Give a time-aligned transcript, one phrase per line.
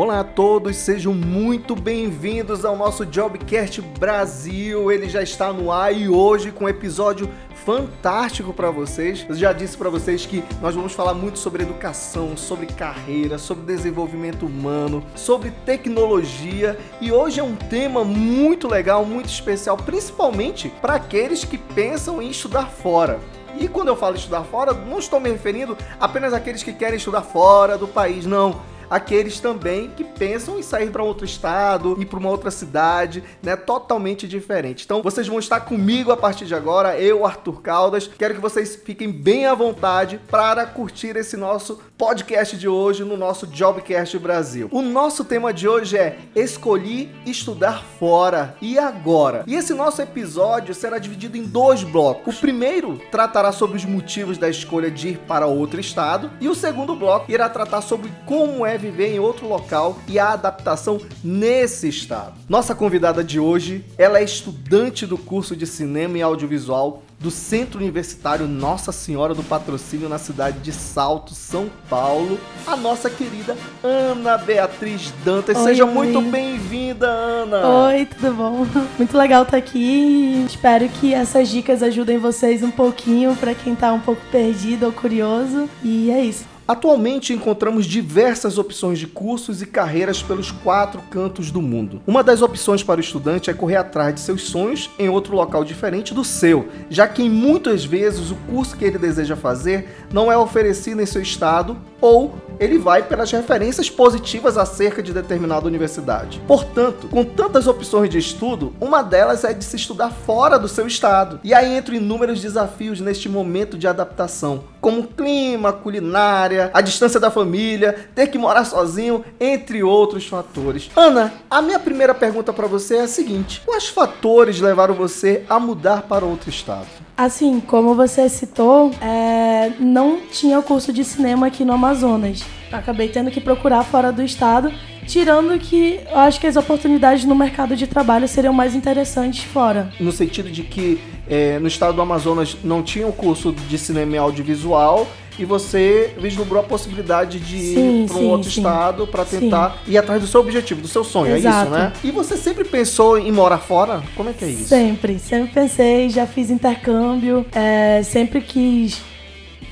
[0.00, 4.90] Olá a todos, sejam muito bem-vindos ao nosso Jobcast Brasil.
[4.90, 7.28] Ele já está no ar e hoje com um episódio
[7.66, 9.26] fantástico para vocês.
[9.28, 13.66] Eu já disse para vocês que nós vamos falar muito sobre educação, sobre carreira, sobre
[13.66, 20.94] desenvolvimento humano, sobre tecnologia e hoje é um tema muito legal, muito especial, principalmente para
[20.94, 23.20] aqueles que pensam em estudar fora.
[23.58, 27.20] E quando eu falo estudar fora, não estou me referindo apenas àqueles que querem estudar
[27.20, 32.18] fora do país, não aqueles também que pensam em sair para outro estado, ir para
[32.18, 34.84] uma outra cidade, né, totalmente diferente.
[34.84, 38.10] Então, vocês vão estar comigo a partir de agora, eu, Arthur Caldas.
[38.18, 43.16] Quero que vocês fiquem bem à vontade para curtir esse nosso podcast de hoje no
[43.16, 44.68] nosso Jobcast Brasil.
[44.72, 49.44] O nosso tema de hoje é Escolhi estudar fora e agora.
[49.46, 52.38] E esse nosso episódio será dividido em dois blocos.
[52.38, 56.54] O primeiro tratará sobre os motivos da escolha de ir para outro estado e o
[56.54, 61.88] segundo bloco irá tratar sobre como é viver em outro local e a adaptação nesse
[61.88, 62.34] estado.
[62.48, 67.78] Nossa convidada de hoje, ela é estudante do curso de cinema e audiovisual do Centro
[67.78, 74.38] Universitário Nossa Senhora do Patrocínio na cidade de Salto, São Paulo, a nossa querida Ana
[74.38, 75.58] Beatriz Dantas.
[75.58, 75.92] Oi, Seja oi.
[75.92, 77.68] muito bem-vinda, Ana!
[77.88, 78.66] Oi, tudo bom?
[78.96, 80.44] Muito legal estar aqui.
[80.46, 84.92] Espero que essas dicas ajudem vocês um pouquinho para quem está um pouco perdido ou
[84.92, 85.68] curioso.
[85.82, 86.44] E é isso.
[86.70, 92.00] Atualmente encontramos diversas opções de cursos e carreiras pelos quatro cantos do mundo.
[92.06, 95.64] Uma das opções para o estudante é correr atrás de seus sonhos em outro local
[95.64, 100.38] diferente do seu, já que muitas vezes o curso que ele deseja fazer não é
[100.38, 106.40] oferecido em seu estado ou ele vai pelas referências positivas acerca de determinada universidade.
[106.46, 110.86] Portanto, com tantas opções de estudo, uma delas é de se estudar fora do seu
[110.86, 111.40] estado.
[111.42, 117.30] E aí entram inúmeros desafios neste momento de adaptação, como clima, culinária, a distância da
[117.30, 120.90] família, ter que morar sozinho, entre outros fatores.
[120.96, 125.58] Ana, a minha primeira pergunta para você é a seguinte: quais fatores levaram você a
[125.58, 126.88] mudar para outro estado?
[127.16, 132.42] Assim, como você citou, é, não tinha o curso de cinema aqui no Amazonas.
[132.72, 134.72] Acabei tendo que procurar fora do estado,
[135.06, 139.92] tirando que eu acho que as oportunidades no mercado de trabalho seriam mais interessantes fora.
[140.00, 144.16] No sentido de que é, no estado do Amazonas não tinha o curso de cinema
[144.16, 145.06] e audiovisual
[145.40, 148.60] e você vislumbrou a possibilidade de sim, ir para um outro sim.
[148.60, 149.92] estado para tentar sim.
[149.92, 151.56] ir atrás do seu objetivo, do seu sonho, Exato.
[151.56, 151.92] é isso, né?
[152.04, 154.02] E você sempre pensou em morar fora?
[154.14, 154.68] Como é que é isso?
[154.68, 159.00] Sempre, sempre pensei, já fiz intercâmbio, é, sempre quis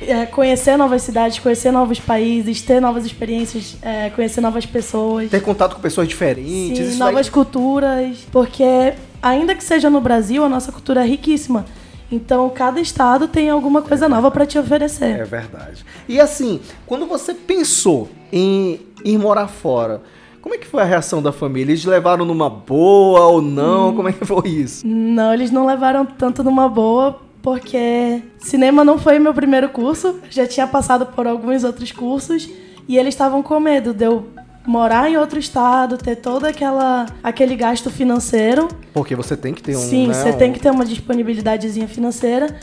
[0.00, 5.30] é, conhecer novas cidades, conhecer novos países, ter novas experiências, é, conhecer novas pessoas.
[5.30, 6.92] Ter contato com pessoas diferentes.
[6.92, 11.66] Sim, novas culturas, porque ainda que seja no Brasil, a nossa cultura é riquíssima.
[12.10, 15.20] Então, cada estado tem alguma coisa nova para te oferecer.
[15.20, 15.84] É verdade.
[16.08, 20.02] E assim, quando você pensou em ir morar fora,
[20.40, 21.72] como é que foi a reação da família?
[21.72, 23.90] Eles levaram numa boa ou não?
[23.90, 23.96] Hum.
[23.96, 24.86] Como é que foi isso?
[24.86, 30.18] Não, eles não levaram tanto numa boa, porque cinema não foi meu primeiro curso.
[30.30, 32.48] Já tinha passado por alguns outros cursos
[32.88, 34.26] e eles estavam com medo de eu
[34.68, 38.68] morar em outro estado, ter todo aquela, aquele gasto financeiro.
[38.92, 39.80] Porque você tem que ter um.
[39.80, 40.36] Sim, né, você um...
[40.36, 42.54] tem que ter uma disponibilidadezinha financeira.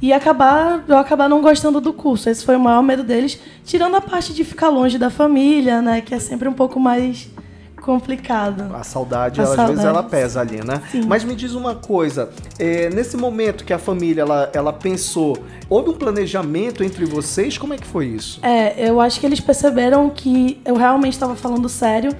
[0.00, 2.30] E acabar, eu acabar não gostando do curso.
[2.30, 6.00] Esse foi o maior medo deles, tirando a parte de ficar longe da família, né?
[6.00, 7.28] Que é sempre um pouco mais
[7.80, 8.74] complicado.
[8.74, 9.72] A saudade, a ela, saudade.
[9.72, 10.82] às vezes, ela pesa ali, né?
[10.90, 11.02] Sim.
[11.06, 15.36] Mas me diz uma coisa, é, nesse momento que a família, ela, ela pensou,
[15.68, 17.58] houve um planejamento entre vocês?
[17.58, 18.38] Como é que foi isso?
[18.42, 22.12] É, eu acho que eles perceberam que eu realmente estava falando sério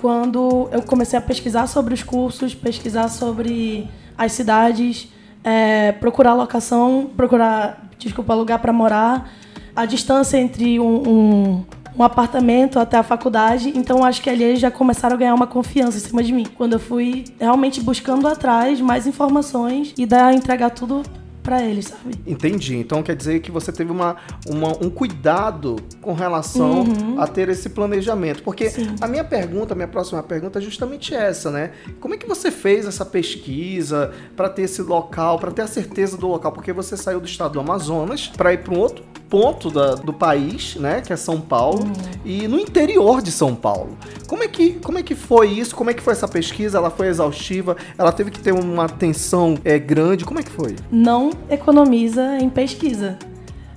[0.00, 5.08] quando eu comecei a pesquisar sobre os cursos, pesquisar sobre as cidades,
[5.44, 9.30] é, procurar locação, procurar, desculpa, lugar para morar,
[9.74, 11.64] a distância entre um, um
[11.98, 15.46] um apartamento até a faculdade, então acho que ali eles já começaram a ganhar uma
[15.46, 16.46] confiança em cima de mim.
[16.56, 21.02] Quando eu fui realmente buscando atrás mais informações e dar entregar tudo
[21.42, 22.14] para eles, sabe?
[22.26, 22.76] Entendi.
[22.76, 24.16] Então quer dizer que você teve uma,
[24.46, 27.20] uma um cuidado com relação uhum.
[27.20, 28.42] a ter esse planejamento.
[28.42, 28.94] Porque Sim.
[29.00, 31.72] a minha pergunta, a minha próxima pergunta é justamente essa, né?
[32.00, 36.16] Como é que você fez essa pesquisa para ter esse local, para ter a certeza
[36.16, 36.52] do local?
[36.52, 40.12] Porque você saiu do estado do Amazonas para ir para um outro ponto da, do
[40.12, 41.92] país, né, que é São Paulo, uhum.
[42.22, 43.96] e no interior de São Paulo.
[44.26, 45.74] Como é, que, como é que foi isso?
[45.74, 46.76] Como é que foi essa pesquisa?
[46.76, 47.74] Ela foi exaustiva?
[47.96, 50.26] Ela teve que ter uma atenção é, grande?
[50.26, 50.76] Como é que foi?
[50.90, 53.18] Não economiza em pesquisa.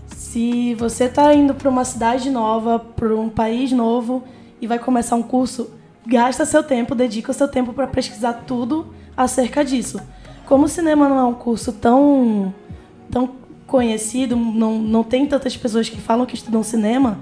[0.08, 4.24] Se você está indo para uma cidade nova, para um país novo
[4.62, 5.70] e vai começar um curso,
[6.06, 10.00] gasta seu tempo, dedica seu tempo para pesquisar tudo acerca disso.
[10.46, 12.54] Como o cinema não é um curso tão,
[13.10, 13.32] tão
[13.66, 17.20] conhecido, não, não tem tantas pessoas que falam que estudam cinema,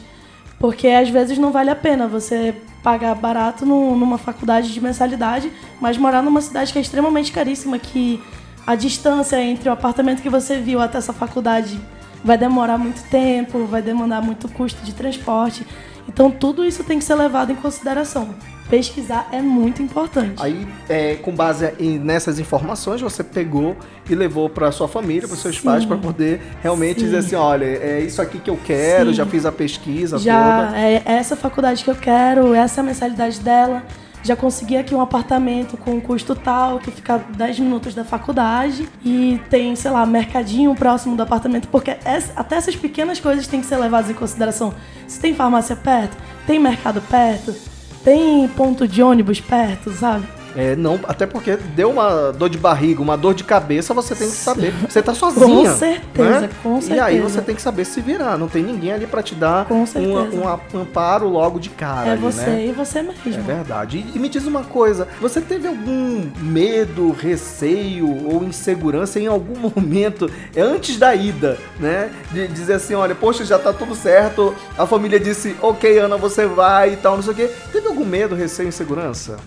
[0.61, 5.51] Porque às vezes não vale a pena você pagar barato no, numa faculdade de mensalidade,
[5.81, 8.23] mas morar numa cidade que é extremamente caríssima, que
[8.67, 11.81] a distância entre o apartamento que você viu até essa faculdade
[12.23, 15.67] vai demorar muito tempo, vai demandar muito custo de transporte.
[16.07, 18.35] Então tudo isso tem que ser levado em consideração
[18.71, 20.41] pesquisar é muito importante.
[20.41, 23.77] Aí, é, com base em, nessas informações, você pegou
[24.09, 25.65] e levou para sua família, para seus Sim.
[25.65, 27.07] pais, para poder realmente Sim.
[27.07, 29.17] dizer assim, olha, é isso aqui que eu quero, Sim.
[29.17, 30.79] já fiz a pesquisa já toda.
[30.79, 33.83] É essa faculdade que eu quero, essa é a mensalidade dela.
[34.23, 38.87] Já consegui aqui um apartamento com um custo tal, que fica 10 minutos da faculdade.
[39.03, 43.63] E tem, sei lá, mercadinho próximo do apartamento, porque essa, até essas pequenas coisas têm
[43.63, 44.75] que ser levadas em consideração.
[45.07, 47.55] Se tem farmácia perto, tem mercado perto,
[48.05, 50.27] tem ponto de ônibus perto, sabe?
[50.57, 54.29] É, não, até porque deu uma dor de barriga, uma dor de cabeça, você tem
[54.29, 54.73] que saber.
[54.89, 55.71] Você tá sozinha.
[55.71, 56.51] Com certeza, né?
[56.63, 56.97] com certeza.
[56.97, 58.37] E aí você tem que saber se virar.
[58.37, 62.09] Não tem ninguém ali para te dar um, um, amparo logo de cara.
[62.09, 62.67] É ali, você né?
[62.67, 63.21] e você mesmo.
[63.27, 63.99] É verdade.
[63.99, 69.71] E, e, me diz uma coisa: você teve algum medo, receio ou insegurança em algum
[69.75, 72.11] momento antes da ida, né?
[72.33, 74.55] De dizer assim: olha, poxa, já tá tudo certo.
[74.77, 77.51] A família disse, ok, Ana, você vai e tal, não sei o quê.
[77.73, 79.39] Teve algum medo, receio, insegurança?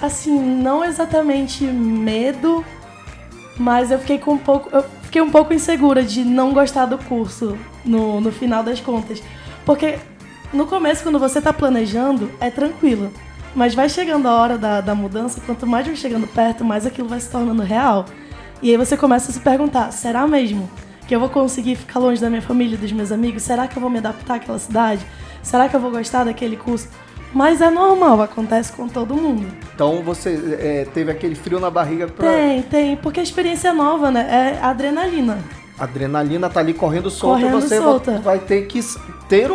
[0.00, 2.64] Assim, não exatamente medo,
[3.58, 4.70] mas eu fiquei com um pouco.
[4.74, 9.22] Eu fiquei um pouco insegura de não gostar do curso no, no final das contas.
[9.64, 9.98] Porque
[10.52, 13.12] no começo, quando você está planejando, é tranquilo.
[13.54, 17.08] Mas vai chegando a hora da, da mudança, quanto mais vai chegando perto, mais aquilo
[17.08, 18.06] vai se tornando real.
[18.62, 20.70] E aí você começa a se perguntar: será mesmo
[21.06, 23.42] que eu vou conseguir ficar longe da minha família e dos meus amigos?
[23.42, 25.04] Será que eu vou me adaptar àquela cidade?
[25.42, 26.88] Será que eu vou gostar daquele curso?
[27.32, 29.46] Mas é normal, acontece com todo mundo.
[29.74, 32.28] Então você é, teve aquele frio na barriga pra...
[32.28, 34.56] Tem, tem, porque a experiência é nova, né?
[34.60, 35.38] É adrenalina.
[35.78, 38.18] A adrenalina tá ali correndo solta correndo você solta.
[38.18, 38.80] vai ter que
[39.30, 39.48] ter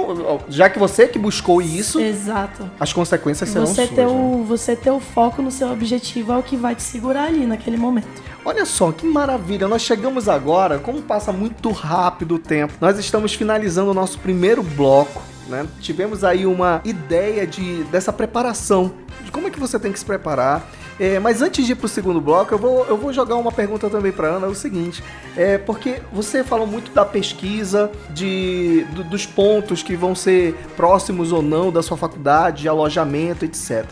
[0.47, 4.45] já que você que buscou isso exato as consequências serão você suas, ter o né?
[4.47, 7.77] você ter o foco no seu objetivo é o que vai te segurar ali naquele
[7.77, 12.99] momento Olha só que maravilha, nós chegamos agora, como passa muito rápido o tempo, nós
[12.99, 15.67] estamos finalizando o nosso primeiro bloco né?
[15.79, 18.93] Tivemos aí uma ideia de, dessa preparação,
[19.23, 20.67] de como é que você tem que se preparar.
[20.99, 23.51] É, mas antes de ir para o segundo bloco, eu vou, eu vou jogar uma
[23.51, 25.03] pergunta também para Ana, é o seguinte,
[25.35, 31.33] é porque você falou muito da pesquisa, de, do, dos pontos que vão ser próximos
[31.33, 33.85] ou não da sua faculdade, de alojamento, etc.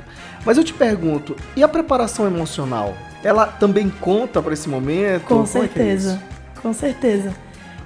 [0.46, 2.96] Mas eu te pergunto, e a preparação emocional?
[3.22, 5.24] Ela também conta para esse momento?
[5.24, 7.34] Com como certeza, é é com certeza.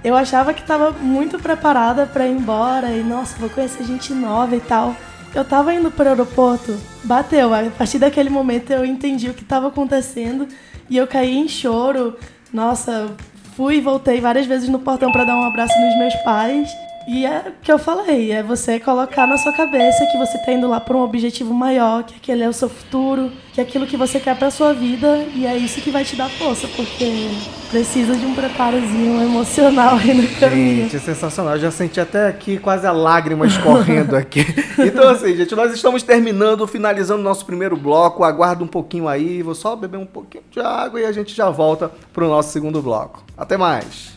[0.03, 4.55] Eu achava que estava muito preparada para ir embora e, nossa, vou conhecer gente nova
[4.55, 4.95] e tal.
[5.37, 7.53] Eu tava indo pro aeroporto, bateu.
[7.53, 10.47] A partir daquele momento eu entendi o que estava acontecendo
[10.89, 12.17] e eu caí em choro.
[12.51, 13.15] Nossa,
[13.55, 16.67] fui e voltei várias vezes no portão para dar um abraço nos meus pais.
[17.07, 20.51] E é o que eu falei, é você colocar na sua cabeça que você está
[20.51, 23.87] indo lá para um objetivo maior, que aquele é o seu futuro, que é aquilo
[23.87, 27.29] que você quer para sua vida, e é isso que vai te dar força, porque
[27.69, 30.83] precisa de um preparozinho emocional aí no caminho.
[30.83, 31.53] Gente, é sensacional.
[31.53, 34.45] Eu já senti até aqui quase a lágrima escorrendo aqui.
[34.77, 38.25] Então, assim, gente, nós estamos terminando, finalizando o nosso primeiro bloco.
[38.25, 41.49] Aguarda um pouquinho aí, vou só beber um pouquinho de água e a gente já
[41.49, 43.23] volta para o nosso segundo bloco.
[43.37, 44.16] Até mais!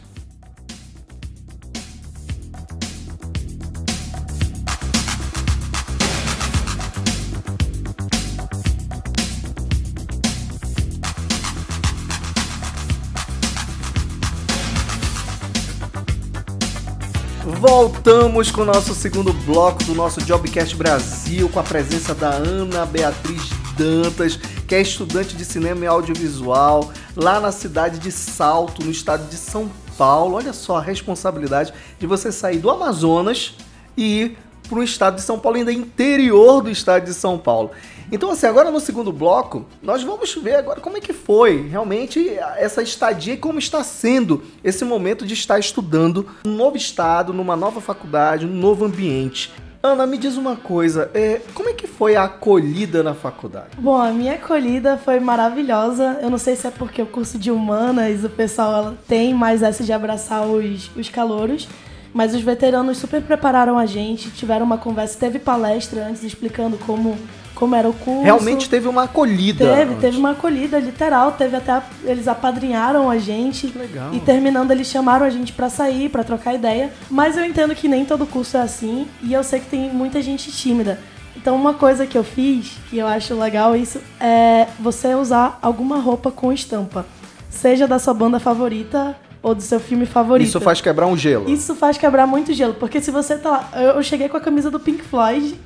[17.71, 22.85] Voltamos com o nosso segundo bloco do nosso Jobcast Brasil, com a presença da Ana
[22.85, 23.49] Beatriz
[23.79, 24.37] Dantas,
[24.67, 29.37] que é estudante de cinema e audiovisual lá na cidade de Salto, no estado de
[29.37, 30.35] São Paulo.
[30.35, 33.55] Olha só a responsabilidade de você sair do Amazonas
[33.97, 37.71] e ir para um estado de São Paulo, ainda interior do estado de São Paulo.
[38.13, 42.29] Então, assim, agora no segundo bloco, nós vamos ver agora como é que foi realmente
[42.57, 47.55] essa estadia e como está sendo esse momento de estar estudando um novo estado, numa
[47.55, 49.53] nova faculdade, um novo ambiente.
[49.83, 53.71] Ana, me diz uma coisa, é, como é que foi a acolhida na faculdade?
[53.79, 56.19] Bom, a minha acolhida foi maravilhosa.
[56.21, 59.83] Eu não sei se é porque o curso de humanas, o pessoal tem mais essa
[59.83, 61.67] de abraçar os, os calouros,
[62.13, 67.17] mas os veteranos super prepararam a gente, tiveram uma conversa, teve palestra antes explicando como
[67.61, 68.23] como era o curso.
[68.23, 69.67] Realmente teve uma acolhida.
[69.77, 73.67] Teve, teve uma acolhida literal, teve até eles apadrinharam a gente.
[73.67, 74.15] Que legal.
[74.15, 77.87] E terminando eles chamaram a gente para sair, para trocar ideia, mas eu entendo que
[77.87, 80.99] nem todo curso é assim e eu sei que tem muita gente tímida.
[81.37, 86.01] Então uma coisa que eu fiz, que eu acho legal isso, é você usar alguma
[86.01, 87.05] roupa com estampa.
[87.51, 90.49] Seja da sua banda favorita ou do seu filme favorito.
[90.49, 91.51] Isso faz quebrar um gelo.
[91.51, 94.71] Isso faz quebrar muito gelo, porque se você tá lá, eu cheguei com a camisa
[94.71, 95.59] do Pink Floyd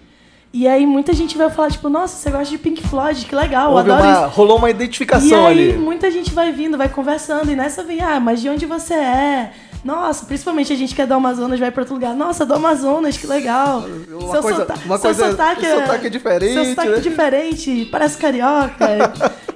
[0.54, 3.72] e aí muita gente vai falar, tipo, nossa, você gosta de Pink Floyd, que legal,
[3.74, 4.28] Houve adoro uma, isso.
[4.36, 5.72] rolou uma identificação e aí ali.
[5.78, 9.50] muita gente vai vindo, vai conversando, e nessa vem, ah, mas de onde você é?
[9.84, 12.14] Nossa, principalmente a gente que é do Amazonas vai pra outro lugar.
[12.14, 13.80] Nossa, do Amazonas, que legal.
[14.08, 16.98] Uma Seu coisa, sota- uma seu coisa, sotaque é- sotaque é diferente, Seu sotaque né?
[17.00, 18.86] diferente, parece carioca.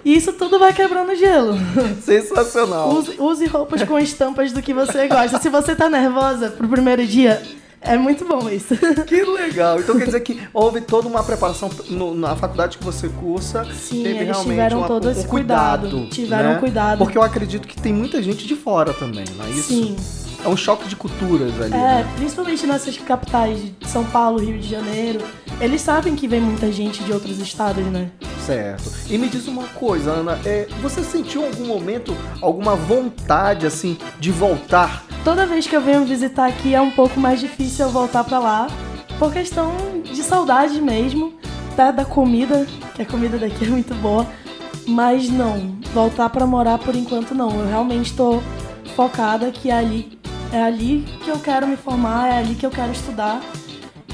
[0.04, 1.54] e isso tudo vai quebrando gelo.
[2.02, 2.90] Sensacional.
[2.90, 5.38] Use, use roupas com estampas do que você gosta.
[5.40, 7.40] Se você tá nervosa pro primeiro dia,
[7.80, 8.74] é muito bom isso.
[9.06, 9.80] Que legal.
[9.80, 13.64] Então quer dizer que houve toda uma preparação no- na faculdade que você cursa.
[13.74, 16.06] Sim, teve eles realmente tiveram uma- todo um esse cuidado.
[16.10, 16.58] Tiveram né?
[16.58, 16.98] cuidado.
[16.98, 19.68] Porque eu acredito que tem muita gente de fora também, não é isso?
[19.68, 19.96] Sim.
[20.44, 21.74] É um choque de culturas ali.
[21.74, 22.12] É, né?
[22.16, 25.20] principalmente nessas capitais de São Paulo, Rio de Janeiro.
[25.60, 28.08] Eles sabem que vem muita gente de outros estados, né?
[28.46, 28.88] Certo.
[29.10, 33.98] E me diz uma coisa, Ana, é, você sentiu em algum momento alguma vontade, assim,
[34.20, 35.04] de voltar?
[35.28, 38.38] Toda vez que eu venho visitar aqui é um pouco mais difícil eu voltar pra
[38.38, 38.66] lá,
[39.18, 41.34] por questão de saudade mesmo,
[41.70, 44.26] até da comida, que a comida daqui é muito boa.
[44.86, 47.50] Mas não, voltar pra morar por enquanto não.
[47.50, 48.40] Eu realmente tô
[48.96, 50.18] focada que é ali,
[50.50, 53.42] é ali que eu quero me formar, é ali que eu quero estudar.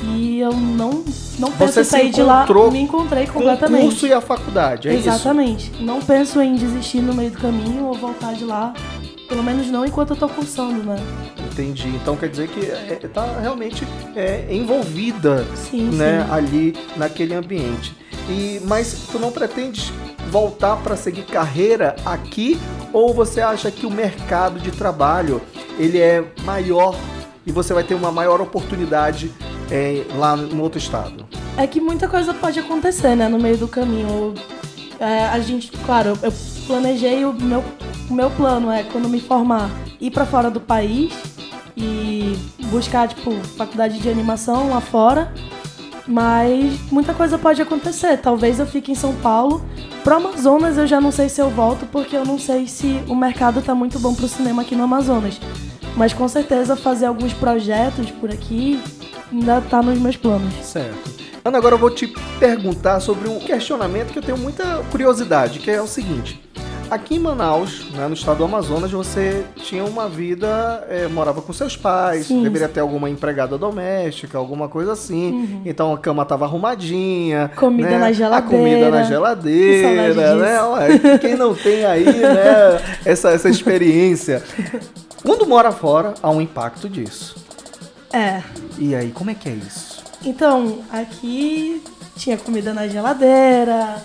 [0.03, 1.05] E eu não,
[1.39, 2.45] não penso em sair de lá.
[2.73, 3.83] Me encontrei Com o completamente.
[3.83, 5.09] curso e a faculdade, é isso?
[5.09, 5.73] Exatamente.
[5.81, 8.75] Não penso em desistir no meio do caminho ou voltar de lá.
[9.35, 10.95] Pelo menos não enquanto eu tô cursando, né?
[11.51, 11.89] Entendi.
[11.89, 16.33] Então quer dizer que é, tá realmente é, envolvida Sim, né, sim.
[16.33, 17.97] ali naquele ambiente.
[18.29, 19.93] E mas tu não pretendes
[20.31, 22.57] voltar para seguir carreira aqui
[22.93, 25.43] ou você acha que o mercado de trabalho
[25.81, 26.95] ele é maior
[27.45, 29.33] e você vai ter uma maior oportunidade
[29.69, 31.27] é, lá no outro estado?
[31.57, 34.33] É que muita coisa pode acontecer, né, no meio do caminho.
[35.01, 36.33] É, a gente, claro, eu
[36.69, 37.65] planejei o meu,
[38.15, 41.13] meu plano é quando me formar ir pra fora do país
[41.77, 42.37] e
[42.71, 45.33] buscar tipo faculdade de animação lá fora.
[46.07, 48.19] Mas muita coisa pode acontecer.
[48.19, 49.65] Talvez eu fique em São Paulo.
[50.03, 53.15] Pro Amazonas eu já não sei se eu volto porque eu não sei se o
[53.15, 55.41] mercado tá muito bom pro cinema aqui no Amazonas.
[55.97, 58.83] Mas com certeza fazer alguns projetos por aqui
[59.33, 60.53] ainda tá nos meus planos.
[60.63, 61.15] Certo.
[61.45, 62.07] Ana, agora eu vou te
[62.39, 66.44] perguntar sobre um questionamento que eu tenho muita curiosidade, que é o seguinte.
[66.95, 71.53] Aqui em Manaus, né, no estado do Amazonas, você tinha uma vida, é, morava com
[71.53, 72.41] seus pais, Sim.
[72.41, 75.61] deveria ter alguma empregada doméstica, alguma coisa assim.
[75.65, 77.51] Então a cama tava arrumadinha.
[77.57, 78.57] Comida né, na A geladeira.
[78.57, 80.63] comida na geladeira, né?
[80.63, 84.41] Ué, quem não tem aí, né, essa, essa experiência.
[85.25, 87.35] Quando mora fora, há um impacto disso.
[88.13, 88.41] É.
[88.79, 90.01] E aí, como é que é isso?
[90.25, 91.83] Então, aqui
[92.15, 93.97] tinha comida na geladeira,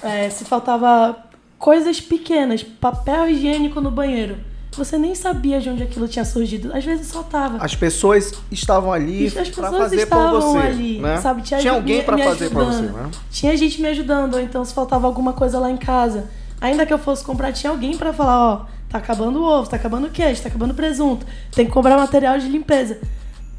[0.00, 1.25] é, se faltava
[1.58, 4.36] coisas pequenas, papel higiênico no banheiro.
[4.76, 6.70] Você nem sabia de onde aquilo tinha surgido.
[6.76, 7.56] Às vezes só tava.
[7.64, 11.16] As pessoas estavam ali As para pessoas fazer por estavam você, ali, né?
[11.16, 11.42] sabe?
[11.42, 13.10] Tinha, Tinha alguém para fazer para você, né?
[13.30, 16.28] Tinha gente me ajudando, ou então se faltava alguma coisa lá em casa.
[16.60, 19.76] Ainda que eu fosse comprar, tinha alguém pra falar, ó, tá acabando o ovo, tá
[19.76, 22.98] acabando o queijo, tá acabando o presunto, tem que comprar material de limpeza.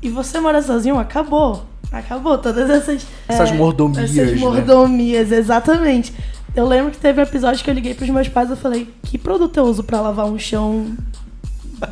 [0.01, 1.63] E você mora sozinho, acabou.
[1.92, 3.08] Acabou todas essas...
[3.27, 4.38] Essas é, mordomias, Essas né?
[4.38, 6.13] mordomias, exatamente.
[6.56, 9.18] Eu lembro que teve um episódio que eu liguei pros meus pais e falei, que
[9.18, 10.96] produto eu uso pra lavar um chão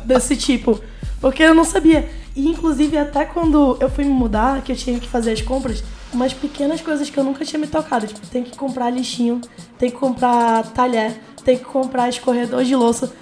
[0.04, 0.80] desse tipo?
[1.20, 2.08] Porque eu não sabia.
[2.34, 5.82] E inclusive até quando eu fui me mudar, que eu tinha que fazer as compras,
[6.12, 8.06] umas pequenas coisas que eu nunca tinha me tocado.
[8.06, 9.40] Tipo, tem que comprar lixinho,
[9.78, 13.12] tem que comprar talher, tem que comprar escorredor de louça.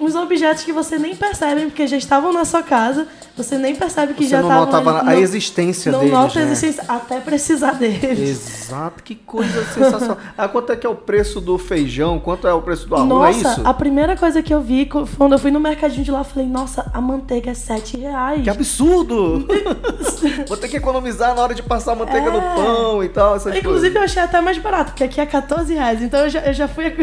[0.00, 3.06] Uns objetos que você nem percebe porque já estavam na sua casa,
[3.36, 6.42] você nem percebe que Você já não tava notava a existência não deles, nota a
[6.42, 6.50] né?
[6.50, 8.18] existência até precisar deles.
[8.66, 10.18] Exato, que coisa sensacional.
[10.36, 12.18] Ah, quanto é que é o preço do feijão?
[12.20, 13.36] Quanto é o preço do arroz?
[13.36, 13.68] é Nossa, isso?
[13.68, 16.48] a primeira coisa que eu vi quando eu fui no mercadinho de lá, eu falei,
[16.48, 18.42] nossa, a manteiga é 7 reais.
[18.42, 19.46] Que absurdo!
[20.48, 22.32] Vou ter que economizar na hora de passar manteiga É.
[22.32, 23.96] no pão e tal, essas Inclusive, coisas.
[23.96, 26.02] eu achei até mais barato, porque aqui é 14 reais.
[26.02, 26.90] Então eu já, eu já fui.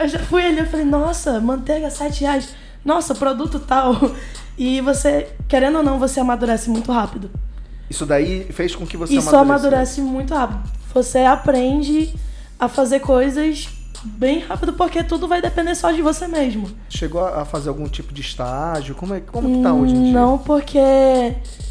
[0.00, 2.54] Eu já fui ali e falei, nossa, manteiga 7 reais.
[2.84, 4.12] Nossa, produto tal.
[4.58, 7.30] E você, querendo ou não, você amadurece muito rápido.
[7.88, 10.68] Isso daí fez com que você Isso amadurece muito rápido.
[10.92, 12.14] Você aprende
[12.58, 13.68] a fazer coisas
[14.04, 16.68] bem rápido, porque tudo vai depender só de você mesmo.
[16.88, 18.94] Chegou a fazer algum tipo de estágio?
[18.94, 20.12] Como, é, como que tá hoje em dia?
[20.12, 20.78] Não, porque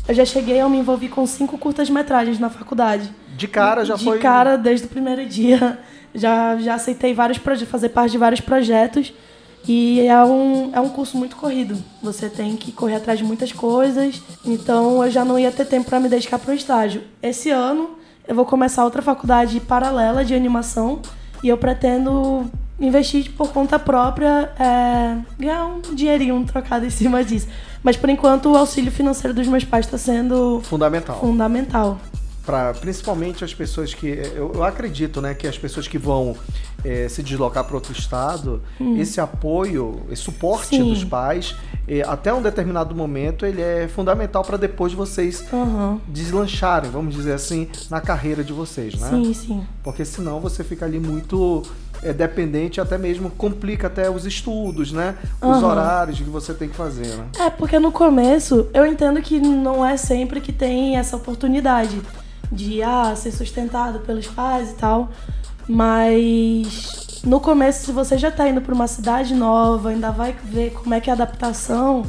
[0.08, 3.14] eu já cheguei, eu me envolvi com cinco curtas-metragens na faculdade.
[3.36, 4.20] De cara já de foi.
[4.20, 5.78] cara, desde o primeiro dia.
[6.16, 9.14] Já, já aceitei vários projetos, fazer parte de vários projetos.
[9.66, 11.78] E é um, é um curso muito corrido.
[12.02, 14.22] Você tem que correr atrás de muitas coisas.
[14.46, 17.04] Então eu já não ia ter tempo para me dedicar para o estágio.
[17.22, 17.92] Esse ano
[18.28, 21.02] eu vou começar outra faculdade paralela de animação.
[21.44, 22.50] E eu pretendo
[22.80, 27.48] investir por conta própria, é, ganhar um dinheirinho um trocado em cima disso.
[27.84, 31.20] Mas por enquanto o auxílio financeiro dos meus pais está sendo Fundamental.
[31.20, 32.00] fundamental.
[32.48, 34.08] Pra, principalmente as pessoas que.
[34.08, 36.34] Eu, eu acredito, né, que as pessoas que vão
[36.86, 38.62] eh, se deslocar para outro estado,
[38.96, 40.84] esse apoio, esse suporte Hum.
[40.86, 40.90] Sim.
[40.90, 46.00] dos pais, eh, até um determinado momento, ele é fundamental para depois vocês Aham.
[46.08, 49.10] deslancharem, vamos dizer assim, na carreira de vocês, né?
[49.10, 49.68] Sim, sim.
[49.84, 51.64] Porque senão você fica ali muito
[52.02, 55.16] é, dependente, até mesmo complica até os estudos, né?
[55.42, 55.68] Os Aham.
[55.68, 57.26] horários que você tem que fazer, né?
[57.40, 62.02] É, porque no começo eu entendo que não é sempre que tem essa oportunidade
[62.52, 65.10] de ah, ser sustentado pelos pais e tal.
[65.68, 70.72] Mas no começo, se você já tá indo para uma cidade nova, ainda vai ver
[70.72, 72.06] como é que é a adaptação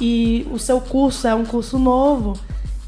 [0.00, 2.38] e o seu curso é um curso novo,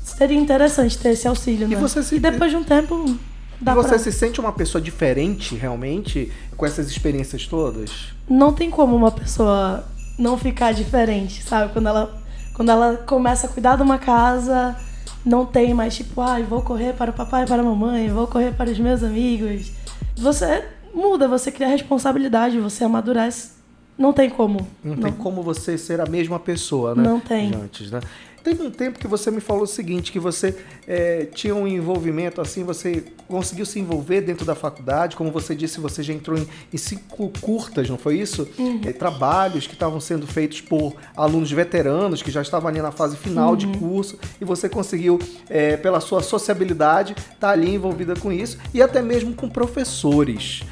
[0.02, 1.76] seria interessante ter esse auxílio, E né?
[1.80, 3.16] você se- e depois de um tempo
[3.60, 3.98] dá e você pra...
[3.98, 7.90] se sente uma pessoa diferente, realmente, com essas experiências todas?
[8.28, 9.84] não tem como uma pessoa
[10.16, 11.72] não ficar diferente, sabe?
[11.72, 12.22] Quando ela,
[12.54, 14.76] quando ela começa a cuidar de uma casa,
[15.24, 18.26] não tem mais tipo, ai, vou correr para o papai e para a mamãe, vou
[18.26, 19.70] correr para os meus amigos.
[20.16, 23.60] Você muda, você cria responsabilidade, você amadurece.
[23.98, 24.66] Não tem como.
[24.82, 27.02] Não, tem como você ser a mesma pessoa, né?
[27.02, 27.50] Não tem.
[27.50, 28.00] de Antes, né?
[28.42, 32.40] Teve um tempo que você me falou o seguinte, que você é, tinha um envolvimento
[32.40, 36.46] assim, você conseguiu se envolver dentro da faculdade, como você disse, você já entrou em,
[36.72, 38.48] em cinco curtas, não foi isso?
[38.58, 38.80] Uhum.
[38.84, 43.16] É, trabalhos que estavam sendo feitos por alunos veteranos, que já estavam ali na fase
[43.16, 43.74] final de Uhum.
[43.74, 49.02] curso, e você conseguiu, é, pela sua sociabilidade, estar ali envolvida com isso, e até
[49.02, 50.62] mesmo com professores.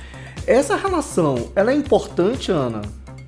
[0.46, 2.80] Essa relação, ela é importante, Ana?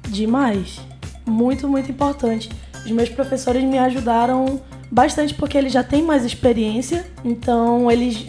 [0.09, 0.81] Demais.
[1.26, 2.48] Muito, muito importante.
[2.84, 8.26] Os meus professores me ajudaram bastante porque eles já têm mais experiência, então eles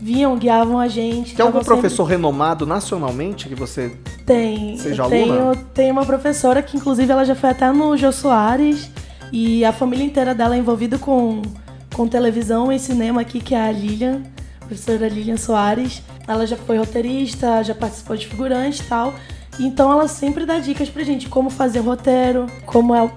[0.00, 1.34] viam, guiavam a gente.
[1.34, 3.90] Tem algum sempre- professor renomado nacionalmente que você
[4.26, 4.76] Tem.
[4.78, 5.52] Seja eu aluna?
[5.54, 8.90] tenho, tenho uma professora que, inclusive, ela já foi até no Jô Soares
[9.32, 11.42] e a família inteira dela é envolvida com,
[11.94, 14.22] com televisão e cinema aqui, que é a Lilian,
[14.60, 16.02] a professora Lilian Soares.
[16.28, 19.12] Ela já foi roteirista, já participou de figurante e tal.
[19.58, 23.08] Então ela sempre dá dicas pra gente como fazer roteiro, como é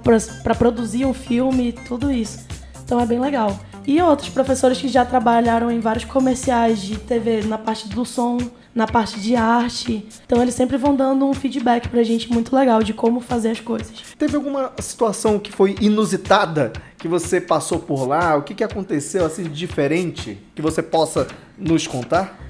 [0.44, 2.46] pra produzir um filme, tudo isso.
[2.84, 3.60] Então é bem legal.
[3.86, 8.38] E outros professores que já trabalharam em vários comerciais de TV na parte do som,
[8.76, 10.06] na parte de arte.
[10.26, 13.62] Então eles sempre vão dando um feedback pra gente muito legal de como fazer as
[13.62, 14.04] coisas.
[14.18, 18.36] Teve alguma situação que foi inusitada que você passou por lá?
[18.36, 21.26] O que, que aconteceu assim de diferente que você possa
[21.58, 22.47] nos contar?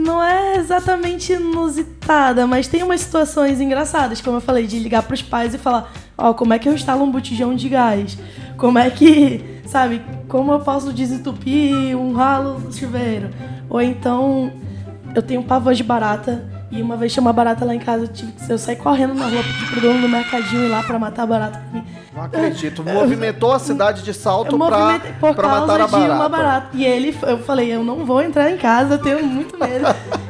[0.00, 5.20] Não é exatamente inusitada, mas tem umas situações engraçadas, como eu falei, de ligar pros
[5.20, 8.16] pais e falar, ó, como é que eu instalo um botijão de gás?
[8.56, 13.28] Como é que, sabe, como eu posso desentupir um ralo do chuveiro?
[13.68, 14.50] Ou então,
[15.14, 18.08] eu tenho pavor de barata, e uma vez tinha uma barata lá em casa, eu,
[18.08, 21.24] tive eu saí correndo na rua, pedi pro dono do mercadinho ir lá pra matar
[21.24, 21.86] a barata pra mim.
[22.12, 22.82] Não acredito.
[22.82, 26.14] Movimentou a cidade de salto Eu pra, matar a barata.
[26.14, 26.68] uma barata.
[26.74, 29.84] E ele, eu falei, eu não vou entrar em casa, eu tenho muito medo.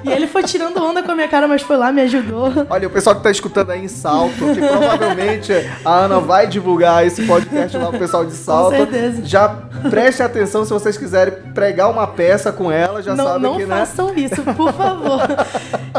[0.05, 2.53] e ele foi tirando onda com a minha cara, mas foi lá, me ajudou.
[2.69, 5.53] Olha, o pessoal que tá escutando aí em Salto, que provavelmente
[5.85, 8.77] a Ana vai divulgar esse podcast lá pro pessoal de Salto.
[8.77, 9.23] certeza.
[9.25, 9.49] Já
[9.89, 13.65] preste atenção se vocês quiserem pregar uma peça com ela, já não sabem não que,
[13.65, 13.79] né?
[13.79, 15.21] façam isso, por favor.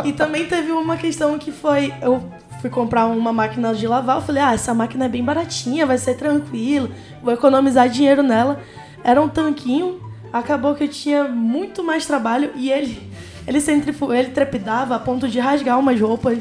[0.05, 1.91] e também teve uma questão que foi.
[2.01, 2.23] Eu
[2.62, 5.97] fui comprar uma máquina de lavar, eu falei, ah, essa máquina é bem baratinha, vai
[5.97, 6.89] ser tranquilo,
[7.24, 8.62] vou economizar dinheiro nela.
[9.04, 10.00] Era um tanquinho,
[10.32, 13.02] acabou que eu tinha muito mais trabalho e ele,
[13.47, 16.38] ele, centrifu- ele trepidava a ponto de rasgar umas roupas.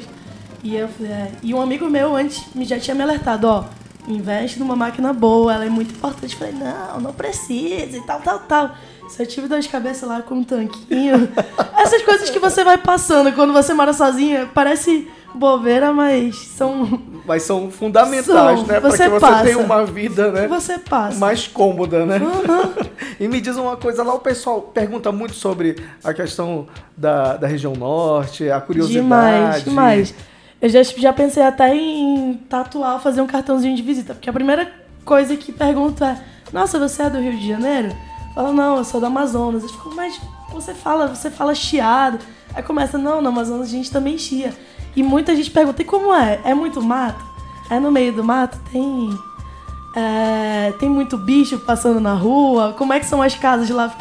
[0.63, 1.33] E eu falei, é.
[1.43, 3.65] E um amigo meu antes já tinha me alertado, ó.
[4.07, 6.35] investe numa máquina boa, ela é muito importante.
[6.35, 8.71] Eu falei, não, não precisa e tal, tal, tal.
[9.09, 11.29] Se eu tive dor de cabeça lá com um tanquinho.
[11.79, 17.01] Essas coisas que você vai passando quando você mora sozinha, parece bobeira, mas são.
[17.27, 18.25] Mas são fundamentais,
[18.61, 18.67] São.
[18.67, 18.81] né?
[18.81, 19.45] Você que você passa.
[19.45, 20.49] tenha uma vida, né?
[20.49, 21.19] Você passa.
[21.19, 22.17] Mais cômoda, né?
[22.17, 22.73] Aham.
[23.21, 26.67] e me diz uma coisa, lá o pessoal pergunta muito sobre a questão
[26.97, 29.03] da, da região norte, a curiosidade.
[29.03, 30.15] Demais, demais.
[30.61, 34.15] Eu já, já pensei até em tatuar, fazer um cartãozinho de visita.
[34.15, 34.71] Porque a primeira
[35.05, 37.95] coisa que pergunto é: Nossa, você é do Rio de Janeiro?
[38.35, 39.63] Fala, não, eu sou do Amazonas.
[39.63, 40.21] Eu fico, mas
[40.53, 42.19] você fala, você fala chiado.
[42.55, 44.53] Aí começa, não, no Amazonas a gente também chia.
[44.97, 46.41] E muita gente pergunta, e como é?
[46.45, 47.25] É muito mato?
[47.69, 48.59] É no meio do mato?
[48.73, 49.19] Tem.
[49.95, 52.75] é, tem muito bicho passando na rua?
[52.77, 53.95] Como é que são as casas lá?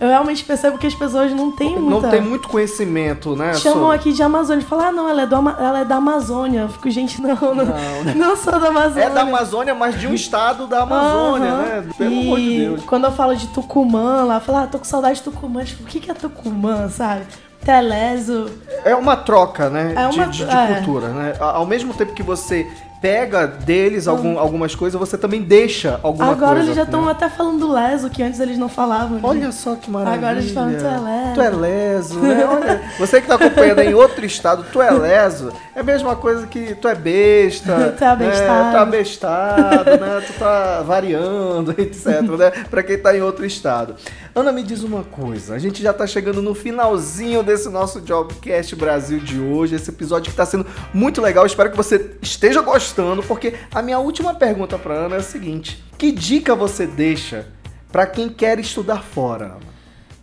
[0.00, 2.00] Eu realmente percebo que as pessoas não têm muita...
[2.02, 3.54] Não tem muito conhecimento, né?
[3.54, 4.64] Chamam sobre- aqui de Amazônia.
[4.64, 6.60] Falam, ah, não, ela é, do Ama- ela é da Amazônia.
[6.60, 9.04] Eu fico, gente, não, não, Não, não, sou da Amazônia.
[9.04, 11.88] É da Amazônia, mas de um estado da Amazônia, né?
[11.98, 12.84] Pelo e amor de Deus.
[12.84, 15.64] quando eu falo de Tucumã lá, eu falo, ah, tô com saudade de Tucumã.
[15.64, 17.22] Tipo, o que, é Tucumã, sabe?
[17.64, 18.50] Teleso.
[18.84, 19.92] É uma troca, né?
[19.96, 20.74] É uma- de, de- de é.
[20.76, 21.34] cultura, né?
[21.40, 22.66] Ao mesmo tempo que você
[23.00, 26.44] pega deles algum- algumas coisas, você também deixa alguma coisa.
[26.44, 27.12] Agora eles já estão né?
[27.12, 29.20] até falando leso, que antes eles não falavam.
[29.22, 30.16] Olha só que maravilha.
[30.18, 32.44] Agora eles falam, "Tu é leso." Tu é leso, né?
[32.46, 36.46] Olha, você que tá acompanhando em outro estado, tu é leso, é a mesma coisa
[36.46, 37.94] que tu é besta.
[37.98, 38.64] Tu é abestado.
[38.64, 38.70] Né?
[38.72, 40.22] Tu é abestado, né?
[40.26, 42.50] Tu tá variando, etc, né?
[42.70, 43.94] Pra quem tá em outro estado.
[44.34, 45.54] Ana, me diz uma coisa.
[45.54, 49.74] A gente já tá chegando no finalzinho desse nosso Jobcast Brasil de hoje.
[49.74, 51.44] Esse episódio que tá sendo muito legal.
[51.46, 52.87] Espero que você esteja gostando,
[53.22, 57.46] porque a minha última pergunta pra Ana é a seguinte: Que dica você deixa
[57.90, 59.56] pra quem quer estudar fora?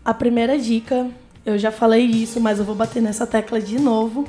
[0.03, 1.07] A primeira dica,
[1.45, 4.25] eu já falei isso, mas eu vou bater nessa tecla de novo,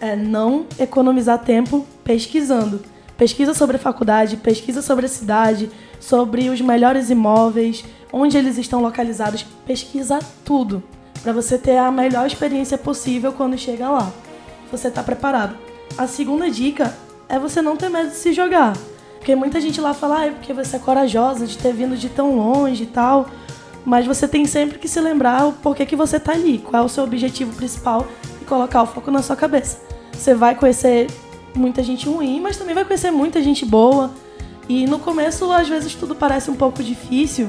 [0.00, 2.80] é não economizar tempo pesquisando.
[3.16, 8.80] Pesquisa sobre a faculdade, pesquisa sobre a cidade, sobre os melhores imóveis, onde eles estão
[8.80, 10.82] localizados, pesquisa tudo
[11.22, 14.12] para você ter a melhor experiência possível quando chega lá.
[14.70, 15.56] Você tá preparado.
[15.96, 16.94] A segunda dica
[17.28, 18.76] é você não ter medo de se jogar.
[19.18, 22.08] Porque muita gente lá fala, ah, é porque você é corajosa de ter vindo de
[22.08, 23.28] tão longe e tal.
[23.84, 26.86] Mas você tem sempre que se lembrar o porquê que você tá ali, qual é
[26.86, 28.06] o seu objetivo principal
[28.40, 29.80] e colocar o foco na sua cabeça.
[30.12, 31.08] Você vai conhecer
[31.54, 34.10] muita gente ruim, mas também vai conhecer muita gente boa.
[34.68, 37.48] E no começo, às vezes, tudo parece um pouco difícil,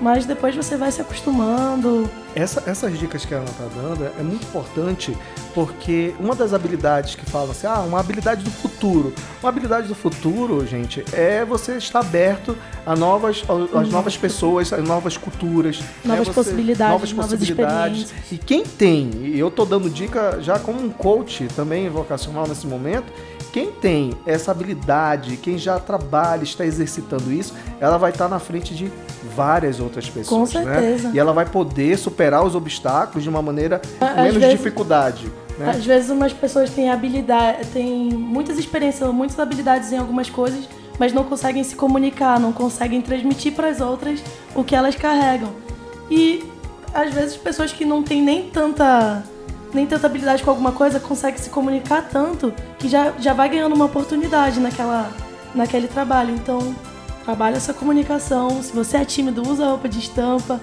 [0.00, 2.08] mas depois você vai se acostumando.
[2.34, 5.16] Essa- essas dicas que a Ana tá dando é muito importante
[5.54, 9.12] porque uma das habilidades que fala assim, ah, uma habilidade do futuro.
[9.40, 14.72] Uma habilidade do futuro, gente, é você estar aberto a novas, a- às novas pessoas,
[14.72, 15.86] a novas culturas, né?
[16.04, 17.98] Novas Você- possibilidades, novas novas possibilidades.
[18.00, 18.32] experiências.
[18.32, 22.66] E quem tem, e eu tô dando dica já como um coach também vocacional nesse
[22.66, 23.12] momento,
[23.52, 28.74] quem tem essa habilidade, quem já trabalha, está exercitando isso, ela vai estar na frente
[28.74, 28.90] de
[29.34, 31.08] várias outras pessoas, certeza.
[31.08, 31.14] né?
[31.14, 35.70] E ela vai poder superar os obstáculos de uma maneira com menos vezes- dificuldade, né?
[35.70, 41.12] Às vezes umas pessoas têm habilidade, têm muitas experiências, muitas habilidades em algumas coisas, mas
[41.12, 44.22] não conseguem se comunicar, não conseguem transmitir para as outras
[44.54, 45.50] o que elas carregam.
[46.10, 46.44] E
[46.92, 49.22] às vezes pessoas que não têm nem tanta
[49.72, 53.74] nem tanta habilidade com alguma coisa conseguem se comunicar tanto que já, já vai ganhando
[53.74, 55.10] uma oportunidade naquela
[55.52, 56.34] naquele trabalho.
[56.34, 56.74] Então,
[57.24, 58.62] trabalha essa comunicação.
[58.62, 60.60] Se você é tímido, usa roupa de estampa,